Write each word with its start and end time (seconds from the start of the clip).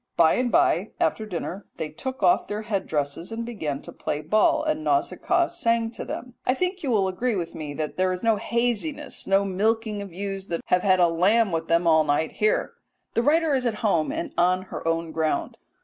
By 0.17 0.33
and 0.33 0.51
by, 0.51 0.93
after 0.99 1.27
dinner, 1.27 1.67
they 1.77 1.89
took 1.89 2.23
off 2.23 2.47
their 2.47 2.63
head 2.63 2.87
dresses 2.87 3.31
and 3.31 3.45
began 3.45 3.83
to 3.83 3.91
play 3.91 4.17
at 4.17 4.31
ball, 4.31 4.63
and 4.63 4.83
Nausicaa 4.83 5.45
sang 5.45 5.91
to 5.91 6.03
them." 6.03 6.33
I 6.43 6.55
think 6.55 6.81
you 6.81 6.89
will 6.89 7.07
agree 7.07 7.35
with 7.35 7.53
me 7.53 7.75
that 7.75 7.97
there 7.97 8.11
is 8.11 8.23
no 8.23 8.37
haziness 8.37 9.27
no 9.27 9.45
milking 9.45 10.01
of 10.01 10.11
ewes 10.11 10.47
that 10.47 10.61
have 10.65 10.81
had 10.81 10.99
a 10.99 11.07
lamb 11.07 11.51
with 11.51 11.67
them 11.67 11.85
all 11.85 12.03
night 12.03 12.31
here. 12.31 12.73
The 13.13 13.21
writer 13.21 13.53
is 13.53 13.67
at 13.67 13.75
home 13.85 14.11
and 14.11 14.33
on 14.39 14.63
her 14.73 14.87
own 14.87 15.11
ground. 15.11 15.59